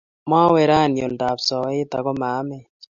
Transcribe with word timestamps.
Mawe 0.29 0.61
rauni 0.69 0.99
oldab 1.07 1.37
soeet 1.47 1.91
aku 1.97 2.11
maamech 2.21 2.67